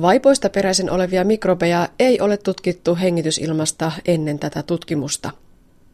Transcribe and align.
Vaipoista 0.00 0.50
peräisin 0.50 0.90
olevia 0.90 1.24
mikrobeja 1.24 1.88
ei 1.98 2.20
ole 2.20 2.36
tutkittu 2.36 2.96
hengitysilmasta 2.96 3.92
ennen 4.06 4.38
tätä 4.38 4.62
tutkimusta. 4.62 5.30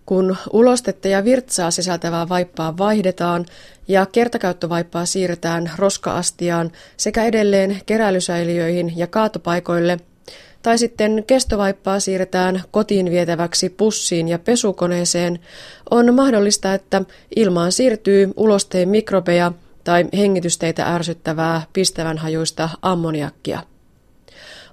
Kun 0.07 0.37
ulostetta 0.53 1.09
ja 1.09 1.25
virtsaa 1.25 1.71
sisältävää 1.71 2.29
vaippaa 2.29 2.79
vaihdetaan 2.79 3.47
ja 3.89 4.07
kertakäyttövaippaa 4.07 5.07
siirretään 5.07 5.71
roskaastiaan 5.77 6.73
sekä 6.97 7.25
edelleen 7.25 7.81
keräilysäiliöihin 7.87 8.93
ja 8.97 9.07
kaatopaikoille, 9.07 9.99
tai 10.63 10.79
sitten 10.79 11.25
kestovaippaa 11.27 12.01
siirretään 12.01 12.63
kotiin 12.71 13.11
vietäväksi 13.11 13.69
pussiin 13.69 14.29
ja 14.29 14.39
pesukoneeseen, 14.39 15.39
on 15.91 16.15
mahdollista, 16.15 16.75
että 16.75 17.03
ilmaan 17.37 17.73
siirtyy 17.73 18.31
ulosteen 18.37 18.89
mikrobeja 18.89 19.53
tai 19.85 20.05
hengitysteitä 20.17 20.95
ärsyttävää 20.95 21.63
pistävänhajuista 21.73 22.69
ammoniakkia. 22.83 23.74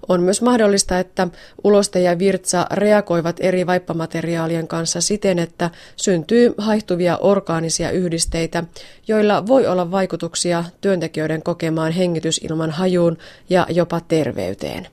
On 0.07 0.23
myös 0.23 0.41
mahdollista, 0.41 1.00
että 1.00 1.28
uloste 1.64 2.01
ja 2.01 2.19
virtsa 2.19 2.68
reagoivat 2.71 3.36
eri 3.39 3.68
vaippamateriaalien 3.68 4.68
kanssa 4.68 5.01
siten, 5.01 5.39
että 5.39 5.69
syntyy 5.96 6.54
haihtuvia 6.57 7.18
orgaanisia 7.18 7.92
yhdisteitä, 7.92 8.64
joilla 9.07 9.47
voi 9.47 9.68
olla 9.68 9.92
vaikutuksia 9.92 10.64
työntekijöiden 10.82 11.43
kokemaan 11.43 11.92
hengitysilman 11.92 12.71
hajuun 12.71 13.18
ja 13.50 13.68
jopa 13.69 14.00
terveyteen. 14.00 14.87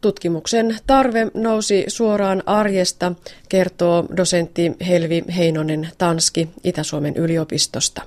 Tutkimuksen 0.00 0.78
tarve 0.86 1.30
nousi 1.34 1.84
suoraan 1.88 2.42
arjesta, 2.46 3.12
kertoo 3.48 4.04
dosentti 4.16 4.72
Helvi 4.86 5.24
Heinonen 5.36 5.88
Tanski 5.98 6.48
Itä-Suomen 6.64 7.16
yliopistosta. 7.16 8.02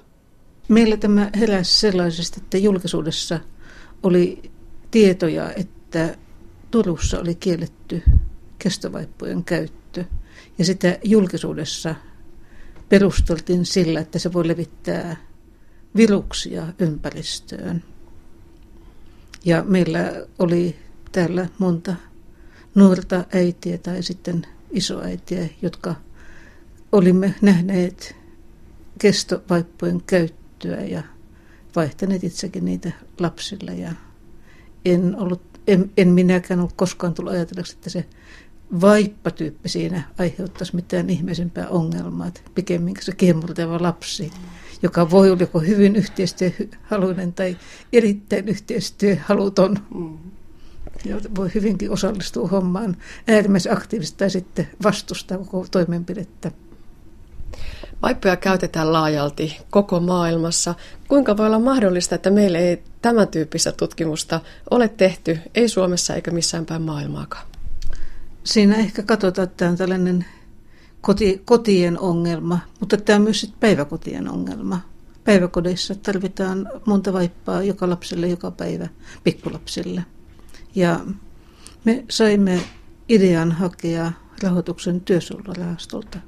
Meillä 0.67 0.97
tämä 0.97 1.29
heräsi 1.39 1.79
sellaisesta, 1.79 2.37
että 2.43 2.57
julkisuudessa 2.57 3.39
oli 4.03 4.51
tietoja, 4.91 5.51
että 5.53 6.15
Turussa 6.71 7.19
oli 7.19 7.35
kielletty 7.35 8.03
kestovaippojen 8.59 9.43
käyttö. 9.43 10.05
Ja 10.57 10.65
sitä 10.65 10.97
julkisuudessa 11.03 11.95
perusteltiin 12.89 13.65
sillä, 13.65 13.99
että 13.99 14.19
se 14.19 14.33
voi 14.33 14.47
levittää 14.47 15.15
viruksia 15.95 16.67
ympäristöön. 16.79 17.83
Ja 19.45 19.63
meillä 19.63 20.25
oli 20.39 20.75
täällä 21.11 21.49
monta 21.57 21.95
nuorta 22.75 23.25
äitiä 23.33 23.77
tai 23.77 24.03
sitten 24.03 24.47
isoäitiä, 24.71 25.49
jotka 25.61 25.95
olimme 26.91 27.35
nähneet 27.41 28.15
kestovaippojen 28.99 30.01
käyttöä 30.03 30.81
ja 30.81 31.03
vaihtaneet 31.75 32.23
itsekin 32.23 32.65
niitä 32.65 32.91
lapsille. 33.19 33.73
Ja 33.75 33.93
en 34.85 35.15
ollut 35.15 35.48
en, 35.69 35.91
en 35.97 36.07
minäkään 36.07 36.59
ole 36.59 36.69
koskaan 36.75 37.13
tullut 37.13 37.33
ajatelleeksi, 37.33 37.75
että 37.75 37.89
se 37.89 38.05
vaippatyyppi 38.81 39.69
siinä 39.69 40.03
aiheuttaisi 40.19 40.75
mitään 40.75 41.09
ihmeisempää 41.09 41.67
ongelmaa. 41.69 42.27
Että 42.27 42.41
pikemminkin 42.55 43.05
se 43.05 43.11
kiemurteva 43.11 43.81
lapsi, 43.81 44.31
joka 44.83 45.09
voi 45.09 45.29
olla 45.29 45.41
joko 45.41 45.59
hyvin 45.59 45.95
yhteistyöhaluinen 45.95 47.33
tai 47.33 47.57
erittäin 47.93 48.47
yhteistyöhaluton. 48.47 49.77
Mm. 49.95 50.17
Ja 51.05 51.15
voi 51.35 51.51
hyvinkin 51.55 51.91
osallistua 51.91 52.47
hommaan 52.47 52.97
äärimmäisen 53.27 53.73
aktiivisesti 53.73 54.17
tai 54.17 54.29
sitten 54.29 54.67
vastustaa 54.83 55.37
koko 55.37 55.65
toimenpidettä. 55.71 56.51
Vaippoja 58.01 58.35
käytetään 58.35 58.93
laajalti 58.93 59.57
koko 59.69 59.99
maailmassa. 59.99 60.75
Kuinka 61.07 61.37
voi 61.37 61.45
olla 61.45 61.59
mahdollista, 61.59 62.15
että 62.15 62.29
meillä 62.29 62.59
ei 62.59 62.83
tämän 63.01 63.27
tyyppistä 63.27 63.71
tutkimusta 63.71 64.39
ole 64.71 64.87
tehty, 64.87 65.39
ei 65.55 65.69
Suomessa 65.69 66.15
eikä 66.15 66.31
missään 66.31 66.65
päin 66.65 66.81
maailmaakaan? 66.81 67.45
Siinä 68.43 68.75
ehkä 68.75 69.03
katsotaan, 69.03 69.43
että 69.43 69.57
tämä 69.57 69.71
on 69.71 69.77
tällainen 69.77 70.25
koti, 71.01 71.41
kotien 71.45 71.99
ongelma, 71.99 72.59
mutta 72.79 72.97
tämä 72.97 73.15
on 73.15 73.23
myös 73.23 73.53
päiväkotien 73.59 74.29
ongelma. 74.29 74.81
Päiväkodeissa 75.23 75.95
tarvitaan 75.95 76.69
monta 76.85 77.13
vaippaa 77.13 77.63
joka 77.63 77.89
lapselle 77.89 78.27
joka 78.27 78.51
päivä, 78.51 78.87
pikkulapsille. 79.23 80.05
Ja 80.75 80.99
me 81.85 82.05
saimme 82.09 82.59
idean 83.09 83.51
hakea 83.51 84.11
rahoituksen 84.43 85.01
työsuojelurahastolta 85.01 86.19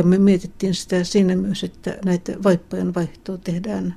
ja 0.00 0.04
me 0.04 0.18
mietittiin 0.18 0.74
sitä 0.74 1.04
siinä 1.04 1.36
myös, 1.36 1.64
että 1.64 1.98
näitä 2.04 2.32
vaippojen 2.42 2.94
vaihtoa 2.94 3.38
tehdään 3.38 3.96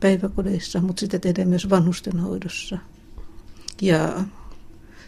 päiväkodeissa, 0.00 0.80
mutta 0.80 1.00
sitä 1.00 1.18
tehdään 1.18 1.48
myös 1.48 1.70
vanhustenhoidossa. 1.70 2.78
Ja 3.82 4.24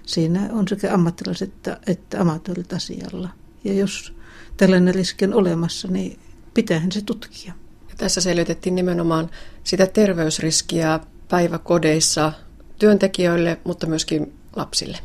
siinä 0.07 0.49
on 0.53 0.69
sekä 0.69 0.95
ammattilaiset 0.95 1.49
että, 1.49 1.81
että 1.87 2.21
amatöörit 2.21 2.73
asialla. 2.73 3.29
Ja 3.65 3.73
jos 3.73 4.15
tällainen 4.57 4.95
riski 4.95 5.25
on 5.25 5.35
olemassa, 5.35 5.89
niin 5.89 6.19
pitäähän 6.55 6.93
se 6.93 7.01
tutkia. 7.01 7.53
Ja 7.89 7.95
tässä 7.99 8.21
selvitettiin 8.21 8.75
nimenomaan 8.75 9.31
sitä 9.65 9.87
terveysriskiä 9.87 11.01
päiväkodeissa 11.29 12.33
työntekijöille, 12.79 13.61
mutta 13.65 13.87
myöskin 13.87 14.33
lapsille. 14.57 14.99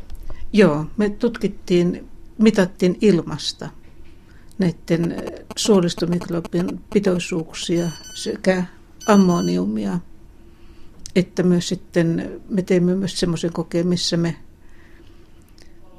Joo, 0.52 0.86
me 0.96 1.10
tutkittiin, 1.10 2.08
mitattiin 2.38 2.98
ilmasta– 3.00 3.68
näiden 4.58 5.16
suolistomikrobien 5.56 6.80
pitoisuuksia 6.92 7.90
sekä 8.14 8.64
ammoniumia, 9.06 9.98
että 11.16 11.42
myös 11.42 11.68
sitten 11.68 12.40
me 12.48 12.62
teimme 12.62 12.94
myös 12.94 13.20
semmoisen 13.20 13.52
kokeen, 13.52 13.86
missä 13.86 14.16
me 14.16 14.36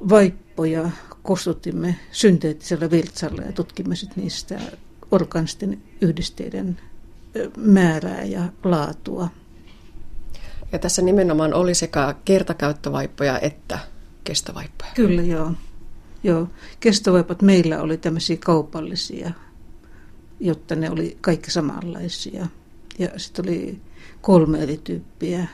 vaippoja 0.08 0.90
kostutimme 1.22 1.96
synteettisellä 2.12 2.90
virtsalla 2.90 3.42
ja 3.42 3.52
tutkimme 3.52 3.96
sitten 3.96 4.22
niistä 4.22 4.60
orgaanisten 5.10 5.82
yhdisteiden 6.00 6.80
määrää 7.56 8.24
ja 8.24 8.42
laatua. 8.64 9.28
Ja 10.72 10.78
tässä 10.78 11.02
nimenomaan 11.02 11.54
oli 11.54 11.74
sekä 11.74 12.14
kertakäyttövaippoja 12.24 13.38
että 13.38 13.78
kestovaippoja. 14.24 14.90
Kyllä, 14.94 15.22
joo. 15.22 15.52
Joo, 16.24 16.48
kestovaipat 16.80 17.42
meillä 17.42 17.80
oli 17.80 17.96
tämmöisiä 17.96 18.36
kaupallisia, 18.44 19.30
jotta 20.40 20.74
ne 20.74 20.90
oli 20.90 21.18
kaikki 21.20 21.50
samanlaisia. 21.50 22.46
Ja 22.98 23.08
sitten 23.16 23.44
oli 23.44 23.80
kolme 24.20 24.62
eri 24.62 24.80
tyyppiä. 24.84 25.46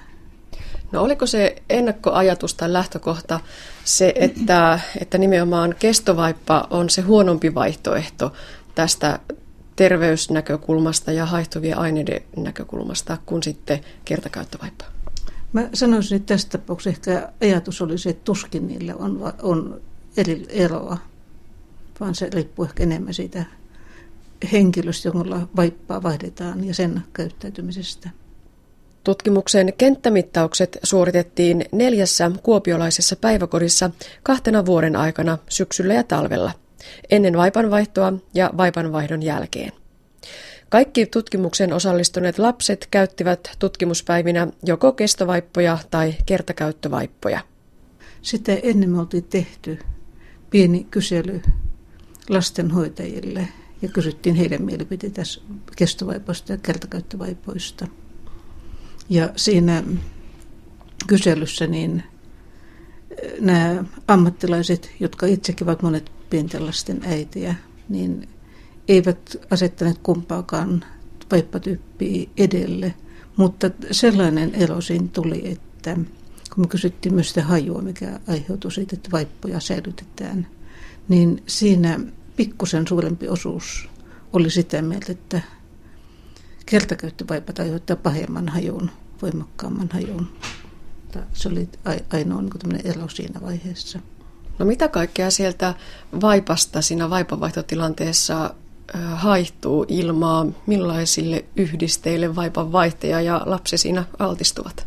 No 0.92 1.02
oliko 1.02 1.26
se 1.26 1.62
ennakkoajatus 1.70 2.54
tai 2.54 2.72
lähtökohta 2.72 3.40
se, 3.84 4.12
että, 4.16 4.80
että 5.00 5.18
nimenomaan 5.18 5.74
kestovaippa 5.78 6.66
on 6.70 6.90
se 6.90 7.02
huonompi 7.02 7.54
vaihtoehto 7.54 8.32
tästä 8.74 9.18
terveysnäkökulmasta 9.76 11.12
ja 11.12 11.26
haihtuvien 11.26 11.78
aineiden 11.78 12.22
näkökulmasta 12.36 13.18
kuin 13.26 13.42
sitten 13.42 13.80
kertakäyttövaippa? 14.04 14.84
Mä 15.52 15.68
sanoisin, 15.74 16.16
että 16.16 16.34
tässä 16.34 16.48
tapauksessa 16.48 16.90
ehkä 16.90 17.32
ajatus 17.40 17.82
oli 17.82 17.98
se, 17.98 18.10
että 18.10 18.24
tuskin 18.24 18.66
niillä 18.66 18.94
on, 18.96 19.32
on 19.42 19.80
eri 20.20 20.46
eroa, 20.48 20.98
vaan 22.00 22.14
se 22.14 22.30
riippuu 22.34 22.64
ehkä 22.64 22.82
enemmän 22.82 23.14
siitä 23.14 23.44
henkilöstä, 24.52 25.08
jolla 25.08 25.48
vaippaa 25.56 26.02
vaihdetaan 26.02 26.64
ja 26.64 26.74
sen 26.74 27.02
käyttäytymisestä. 27.12 28.10
Tutkimuksen 29.04 29.72
kenttämittaukset 29.78 30.78
suoritettiin 30.82 31.64
neljässä 31.72 32.30
kuopiolaisessa 32.42 33.16
päiväkodissa 33.16 33.90
kahtena 34.22 34.66
vuoden 34.66 34.96
aikana 34.96 35.38
syksyllä 35.48 35.94
ja 35.94 36.04
talvella, 36.04 36.52
ennen 37.10 37.36
vaipanvaihtoa 37.36 38.12
ja 38.34 38.50
vaipanvaihdon 38.56 39.22
jälkeen. 39.22 39.72
Kaikki 40.68 41.06
tutkimuksen 41.06 41.72
osallistuneet 41.72 42.38
lapset 42.38 42.88
käyttivät 42.90 43.50
tutkimuspäivinä 43.58 44.48
joko 44.66 44.92
kestovaippoja 44.92 45.78
tai 45.90 46.14
kertakäyttövaippoja. 46.26 47.40
Sitä 48.22 48.52
ennen 48.62 48.90
me 48.90 49.00
oltiin 49.00 49.24
tehty 49.24 49.78
pieni 50.50 50.86
kysely 50.90 51.42
lastenhoitajille 52.28 53.48
ja 53.82 53.88
kysyttiin 53.88 54.34
heidän 54.34 54.62
mielipiteitä 54.62 55.22
kestovaipoista 55.76 56.52
ja 56.52 56.58
kertakäyttövaipoista. 56.58 57.86
Ja 59.08 59.32
siinä 59.36 59.82
kyselyssä 61.06 61.66
niin 61.66 62.02
eh, 63.22 63.32
nämä 63.40 63.84
ammattilaiset, 64.08 64.90
jotka 65.00 65.26
itsekin 65.26 65.66
ovat 65.66 65.82
monet 65.82 66.12
pienten 66.30 66.66
lasten 66.66 67.00
äitiä, 67.04 67.54
niin 67.88 68.28
eivät 68.88 69.36
asettaneet 69.50 69.98
kumpaakaan 70.02 70.84
vaippatyyppiä 71.32 72.30
edelle. 72.36 72.94
Mutta 73.36 73.70
sellainen 73.90 74.54
ero 74.54 74.80
siinä 74.80 75.08
tuli, 75.12 75.48
että 75.48 75.96
kun 76.54 76.64
me 76.64 76.68
kysyttiin 76.68 77.14
myös 77.14 77.28
sitä 77.28 77.42
hajua, 77.42 77.82
mikä 77.82 78.20
aiheutui 78.28 78.72
siitä, 78.72 78.96
että 78.96 79.10
vaippoja 79.10 79.60
säilytetään, 79.60 80.46
niin 81.08 81.42
siinä 81.46 82.00
pikkusen 82.36 82.86
suurempi 82.88 83.28
osuus 83.28 83.88
oli 84.32 84.50
sitä 84.50 84.82
mieltä, 84.82 85.12
että 85.12 85.40
kertakäyttövaipat 86.66 87.58
aiheuttaa 87.58 87.96
pahemman 87.96 88.48
hajun, 88.48 88.90
voimakkaamman 89.22 89.88
hajun. 89.92 90.28
se 91.32 91.48
oli 91.48 91.68
ainoa 92.12 92.42
niin 92.42 92.86
ero 92.86 93.08
siinä 93.08 93.40
vaiheessa. 93.40 93.98
No 94.58 94.66
mitä 94.66 94.88
kaikkea 94.88 95.30
sieltä 95.30 95.74
vaipasta 96.20 96.82
siinä 96.82 97.10
vaipanvaihtotilanteessa 97.10 98.54
haihtuu 99.14 99.86
ilmaa? 99.88 100.46
Millaisille 100.66 101.44
yhdisteille 101.56 102.36
vaipan 102.36 102.72
vaihtaja 102.72 103.20
ja 103.20 103.42
lapsi 103.46 103.78
siinä 103.78 104.04
altistuvat? 104.18 104.86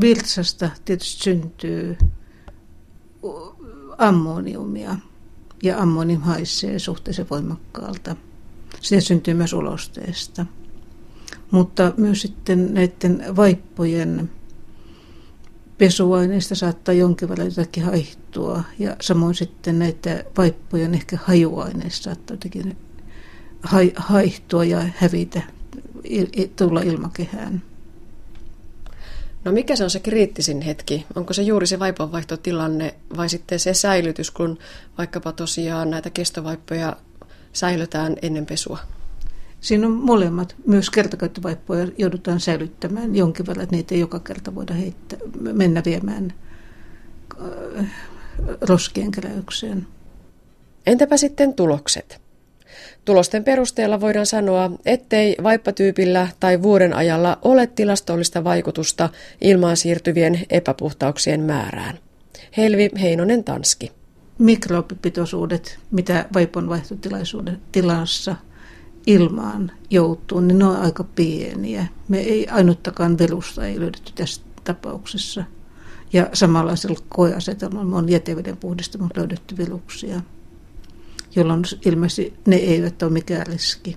Virtsasta 0.00 0.70
tietysti 0.84 1.22
syntyy 1.22 1.96
ammoniumia 3.98 4.96
ja 5.62 5.78
ammonium 5.82 6.22
haisee 6.22 6.78
suhteellisen 6.78 7.26
voimakkaalta. 7.30 8.16
Se 8.80 9.00
syntyy 9.00 9.34
myös 9.34 9.52
ulosteesta. 9.52 10.46
Mutta 11.50 11.92
myös 11.96 12.22
sitten 12.22 12.74
näiden 12.74 13.36
vaippojen 13.36 14.30
pesuaineista 15.78 16.54
saattaa 16.54 16.94
jonkin 16.94 17.28
verran 17.28 17.46
jotakin 17.46 17.84
haihtua. 17.84 18.62
Ja 18.78 18.96
samoin 19.00 19.34
sitten 19.34 19.78
näitä 19.78 20.24
vaippojen 20.38 20.94
ehkä 20.94 21.18
hajuaineista 21.24 22.04
saattaa 22.04 22.34
jotakin 22.34 22.76
haihtua 23.96 24.64
ja 24.64 24.84
hävitä, 24.96 25.42
tulla 26.56 26.80
ilmakehään. 26.80 27.62
No 29.46 29.52
mikä 29.52 29.76
se 29.76 29.84
on 29.84 29.90
se 29.90 30.00
kriittisin 30.00 30.60
hetki? 30.60 31.06
Onko 31.14 31.32
se 31.32 31.42
juuri 31.42 31.66
se 31.66 31.78
vaipanvaihtotilanne 31.78 32.94
vai 33.16 33.28
sitten 33.28 33.58
se 33.58 33.74
säilytys, 33.74 34.30
kun 34.30 34.58
vaikkapa 34.98 35.32
tosiaan 35.32 35.90
näitä 35.90 36.10
kestovaippoja 36.10 36.96
säilytään 37.52 38.16
ennen 38.22 38.46
pesua? 38.46 38.78
Siinä 39.60 39.86
on 39.86 39.92
molemmat. 39.92 40.56
Myös 40.66 40.90
kertakäyttövaippoja 40.90 41.88
joudutaan 41.98 42.40
säilyttämään 42.40 43.16
jonkin 43.16 43.46
verran, 43.46 43.62
että 43.62 43.76
niitä 43.76 43.94
ei 43.94 44.00
joka 44.00 44.20
kerta 44.20 44.54
voida 44.54 44.74
heittää, 44.74 45.18
mennä 45.40 45.82
viemään 45.84 46.34
äh, 47.78 47.86
roskien 48.60 49.10
keräykseen. 49.10 49.86
Entäpä 50.86 51.16
sitten 51.16 51.54
tulokset? 51.54 52.25
Tulosten 53.06 53.44
perusteella 53.44 54.00
voidaan 54.00 54.26
sanoa, 54.26 54.70
ettei 54.86 55.36
vaippatyypillä 55.42 56.28
tai 56.40 56.62
vuoden 56.62 56.92
ajalla 56.92 57.38
ole 57.42 57.66
tilastollista 57.66 58.44
vaikutusta 58.44 59.08
ilmaan 59.40 59.76
siirtyvien 59.76 60.40
epäpuhtauksien 60.50 61.40
määrään. 61.40 61.98
Helvi 62.56 62.90
Heinonen 63.00 63.44
Tanski. 63.44 63.92
Mikrobipitoisuudet, 64.38 65.78
mitä 65.90 66.26
vaipon 66.34 66.68
vaihtotilassa 66.68 68.36
ilmaan 69.06 69.72
joutuu, 69.90 70.40
niin 70.40 70.58
ne 70.58 70.64
on 70.64 70.76
aika 70.76 71.04
pieniä. 71.04 71.86
Me 72.08 72.18
ei 72.18 72.48
ainuttakaan 72.48 73.18
velusta 73.18 73.66
ei 73.66 73.80
löydetty 73.80 74.12
tässä 74.14 74.42
tapauksessa. 74.64 75.44
Ja 76.12 76.28
samanlaisella 76.32 77.00
koeasetelmalla 77.08 77.96
on 77.96 78.08
jäteveden 78.08 78.56
puhdistamalla 78.56 79.14
löydetty 79.16 79.56
veluksia 79.56 80.20
jolloin 81.36 81.62
ilmeisesti 81.86 82.34
ne 82.46 82.56
eivät 82.56 83.02
ole 83.02 83.12
mikään 83.12 83.46
riski. 83.46 83.96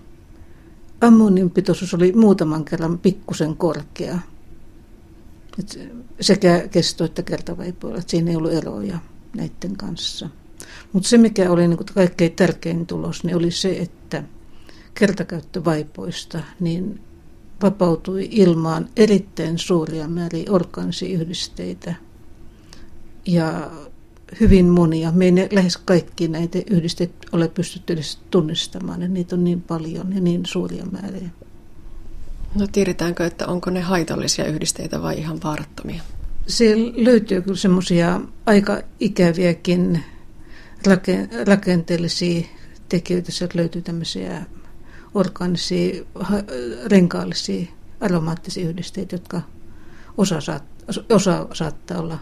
Ammonin 1.02 1.50
pitoisuus 1.50 1.94
oli 1.94 2.12
muutaman 2.12 2.66
kerran 2.66 3.00
pikkusen 3.00 3.56
korkea. 3.56 4.20
Et 5.60 5.80
sekä 6.22 6.68
kesto- 6.72 7.04
että 7.04 7.24
kertavaipoilla. 7.24 8.02
Siinä 8.08 8.32
ei 8.32 8.38
ollut 8.38 8.54
eroja 8.54 9.00
näiden 9.36 9.78
kanssa. 9.78 10.30
Mutta 10.94 11.10
se, 11.10 11.18
mikä 11.18 11.52
oli 11.52 11.68
niin 11.68 11.86
kaikkein 11.94 12.32
tärkein 12.32 12.86
tulos, 12.86 13.24
niin 13.24 13.36
oli 13.36 13.52
se, 13.52 13.78
että 13.78 14.24
kertakäyttövaipoista 14.94 16.40
niin 16.60 17.02
vapautui 17.64 18.30
ilmaan 18.32 18.90
erittäin 18.96 19.58
suuria 19.58 20.08
määriä 20.08 20.46
orgaansiyhdisteitä. 20.50 21.96
Ja 23.26 23.72
hyvin 24.40 24.66
monia. 24.66 25.12
Me 25.12 25.26
ei 25.26 25.50
lähes 25.52 25.78
kaikki 25.78 26.28
näitä 26.28 26.60
yhdistet 26.70 27.12
ole 27.32 27.48
pystytty 27.48 27.94
edes 27.94 28.20
tunnistamaan, 28.32 29.02
ja 29.02 29.08
niitä 29.08 29.36
on 29.36 29.44
niin 29.44 29.62
paljon 29.62 30.16
ja 30.16 30.22
niin 30.22 30.46
suuria 30.46 30.86
määriä. 30.86 31.30
No 32.56 32.68
tiedetäänkö, 32.72 33.26
että 33.26 33.48
onko 33.48 33.70
ne 33.70 33.82
haitallisia 33.82 34.46
yhdisteitä 34.46 35.02
vai 35.02 35.18
ihan 35.18 35.40
vaarattomia? 35.44 36.02
Siellä 36.48 36.94
löytyy 36.96 37.42
kyllä 37.42 37.58
semmoisia 37.58 38.22
aika 38.46 38.82
ikäviäkin 39.00 40.04
rakenteellisia 41.46 42.46
tekijöitä. 42.90 43.32
Sieltä 43.32 43.58
löytyy 43.58 43.82
tämmöisiä 43.82 44.42
orgaanisia, 45.14 46.06
renkaallisia, 46.88 47.66
aromaattisia 48.02 48.70
yhdisteitä, 48.70 49.16
jotka 49.16 49.42
osa, 50.18 50.42
saat, 50.42 50.64
osa 51.10 51.48
saattaa 51.54 52.00
olla 52.00 52.20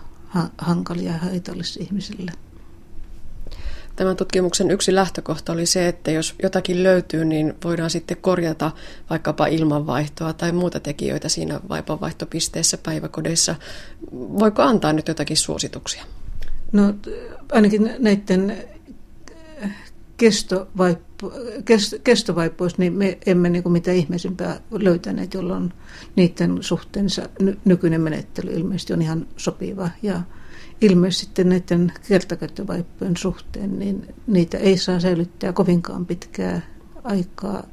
hankalia 0.57 1.11
ja 1.11 1.17
haitallisia 1.17 1.83
ihmisille. 1.83 2.31
Tämän 3.95 4.15
tutkimuksen 4.15 4.71
yksi 4.71 4.95
lähtökohta 4.95 5.53
oli 5.53 5.65
se, 5.65 5.87
että 5.87 6.11
jos 6.11 6.35
jotakin 6.43 6.83
löytyy, 6.83 7.25
niin 7.25 7.53
voidaan 7.63 7.89
sitten 7.89 8.17
korjata 8.17 8.71
vaikkapa 9.09 9.47
ilmanvaihtoa 9.47 10.33
tai 10.33 10.51
muuta 10.51 10.79
tekijöitä 10.79 11.29
siinä 11.29 11.59
vaipanvaihtopisteessä 11.69 12.77
päiväkodeissa. 12.77 13.55
Voiko 14.11 14.61
antaa 14.61 14.93
nyt 14.93 15.07
jotakin 15.07 15.37
suosituksia? 15.37 16.03
No 16.71 16.93
ainakin 17.51 17.95
näiden 17.99 18.57
kestovaippoista, 22.03 22.81
niin 22.81 22.93
me 22.93 23.17
emme 23.25 23.49
niin 23.49 23.71
mitään 23.71 23.97
ihmeisimpää 23.97 24.59
löytäneet, 24.71 25.33
jolloin 25.33 25.73
niiden 26.15 26.57
suhteensa 26.61 27.29
nykyinen 27.65 28.01
menettely 28.01 28.53
ilmeisesti 28.53 28.93
on 28.93 29.01
ihan 29.01 29.27
sopiva. 29.37 29.89
Ja 30.01 30.21
ilmeisesti 30.81 31.25
sitten 31.25 31.49
näiden 31.49 31.93
kertakäyttövaippojen 32.07 33.17
suhteen, 33.17 33.79
niin 33.79 34.15
niitä 34.27 34.57
ei 34.57 34.77
saa 34.77 34.99
säilyttää 34.99 35.53
kovinkaan 35.53 36.05
pitkää 36.05 36.61
aikaa 37.03 37.63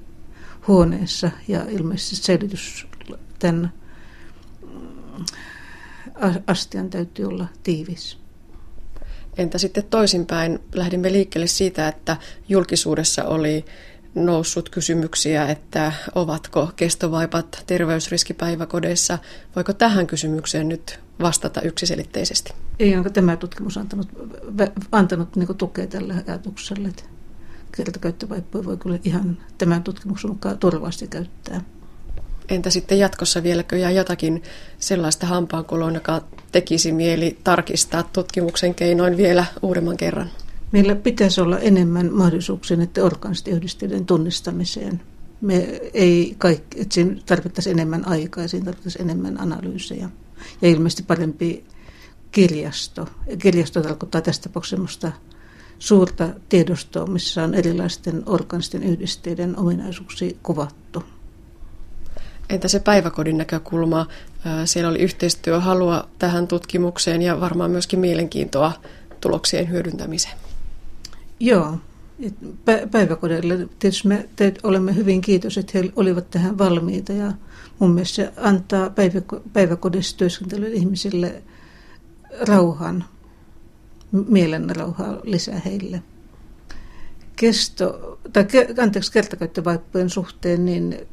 huoneessa 0.69 1.31
ja 1.49 1.64
ilmeisesti 1.69 2.17
säilytys 2.17 2.87
tämän 3.38 3.73
mm, 4.62 5.25
astian 6.46 6.91
täytyy 6.91 7.25
olla 7.25 7.46
tiivis. 7.62 8.24
Entä 9.37 9.59
sitten 9.59 9.85
toisinpäin? 9.91 10.59
Lähdimme 10.75 11.13
liikkeelle 11.13 11.47
siitä, 11.47 11.89
että 11.89 12.17
julkisuudessa 12.49 13.25
oli 13.25 13.65
noussut 14.15 14.69
kysymyksiä, 14.69 15.49
että 15.49 15.93
ovatko 16.15 16.71
kestovaipat 16.77 17.65
terveysriskipäiväkodeissa. 17.67 19.19
Voiko 19.57 19.73
tähän 19.73 20.07
kysymykseen 20.07 20.69
nyt 20.69 21.01
vastata 21.21 21.61
yksiselitteisesti? 21.61 22.53
Ei 22.79 22.97
onko 22.97 23.11
tämä 23.11 23.37
tutkimus 23.37 23.79
antanut, 23.79 24.08
antanut 24.93 25.37
niin 25.37 25.56
tukea 25.56 25.87
tälle 25.87 26.15
ajatukselle, 26.29 26.89
että 26.89 27.03
kertakäyttövaippoja 27.77 28.65
voi 28.65 28.77
kyllä 28.77 28.99
ihan 29.05 29.39
tämän 29.58 29.82
tutkimuksen 29.82 30.31
mukaan 30.31 30.58
turvasti 30.58 31.08
käyttää. 31.08 31.61
Entä 32.48 32.70
sitten 32.70 32.98
jatkossa 32.98 33.43
vieläkö 33.43 33.77
jää 33.77 33.91
jotakin 33.91 34.43
sellaista 34.79 35.27
hampaankuloa, 35.27 35.91
joka 35.91 36.22
tekisi 36.53 36.93
mieli 36.93 37.39
tarkistaa 37.44 38.03
tutkimuksen 38.03 38.74
keinoin 38.74 39.17
vielä 39.17 39.44
uudemman 39.63 39.96
kerran? 39.96 40.31
Meillä 40.72 40.94
pitäisi 40.94 41.41
olla 41.41 41.58
enemmän 41.58 42.13
mahdollisuuksia 42.13 42.77
näiden 42.77 43.05
orgaanisten 43.05 43.60
tunnistamiseen. 44.06 45.01
Me 45.41 45.81
ei 45.94 46.34
kaikki, 46.39 46.81
että 46.81 46.94
siinä 46.94 47.17
tarvittaisiin 47.27 47.79
enemmän 47.79 48.08
aikaa 48.08 48.44
ja 48.44 48.48
siinä 48.48 48.65
tarvittaisiin 48.65 49.03
enemmän 49.03 49.41
analyysejä. 49.41 50.10
Ja 50.63 50.69
ilmeisesti 50.69 51.03
parempi 51.03 51.65
kirjasto. 52.32 53.08
Kirjasto 53.39 53.82
tarkoittaa 53.82 54.20
tästä 54.20 54.48
tapauksessa 54.48 55.13
suurta 55.79 56.29
tiedostoa, 56.48 57.06
missä 57.06 57.44
on 57.44 57.55
erilaisten 57.55 58.22
orgaanisten 58.27 58.82
yhdisteiden 58.82 59.58
ominaisuuksia 59.58 60.36
kuvattu. 60.43 61.05
Entä 62.48 62.69
se 62.69 62.81
päiväkodin 62.81 63.39
näkökulma? 63.39 64.06
Siellä 64.65 64.91
oli 64.91 64.98
yhteistyöhalua 64.98 66.08
tähän 66.19 66.48
tutkimukseen 66.48 67.22
ja 67.22 67.41
varmaan 67.41 67.70
myöskin 67.70 68.01
mielenkiintoa 68.01 68.72
tuloksien 69.20 69.70
hyödyntämiseen. 69.70 70.34
Joo, 71.41 71.79
päiväkodille 72.91 73.69
tietysti 73.79 74.08
me 74.08 74.29
teet, 74.36 74.58
olemme 74.63 74.94
hyvin 74.94 75.20
kiitos, 75.20 75.58
että 75.58 75.79
he 75.79 75.93
olivat 75.96 76.31
tähän 76.31 76.58
valmiita 76.58 77.13
ja 77.13 77.32
mun 77.79 77.91
mielestä 77.91 78.15
se 78.15 78.32
antaa 78.36 78.91
päiväkodissa 79.53 80.17
työskentelyille 80.17 80.77
ihmisille 80.77 81.43
rauhan, 82.48 83.05
mielen 84.29 84.77
rauhaa 84.77 85.19
lisää 85.22 85.60
heille. 85.65 86.03
Kesto, 87.36 88.19
tai 88.32 88.46
anteeksi, 88.82 89.13
kertakäyttövaippojen 89.13 90.10
suhteen, 90.10 90.65
niin 90.65 91.06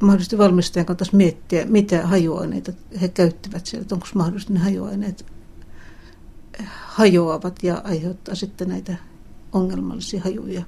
mahdollisesti 0.00 0.38
valmistajan 0.38 0.86
kannattaisi 0.86 1.16
miettiä, 1.16 1.64
mitä 1.64 2.06
hajuaineita 2.06 2.72
he 3.00 3.08
käyttävät 3.08 3.66
sieltä. 3.66 3.94
Onko 3.94 4.06
mahdollisesti 4.14 4.52
ne 4.52 4.58
hajuaineet 4.60 5.26
hajoavat 6.86 7.62
ja 7.62 7.80
aiheuttaa 7.84 8.34
sitten 8.34 8.68
näitä 8.68 8.96
ongelmallisia 9.52 10.20
hajuja. 10.22 10.62